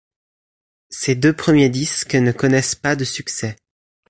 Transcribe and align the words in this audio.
Ses 0.89 1.13
deux 1.13 1.33
premiers 1.35 1.69
disques 1.69 2.15
ne 2.15 2.31
connaissent 2.31 2.73
pas 2.73 2.95
de 2.95 3.03
succès. 3.03 3.55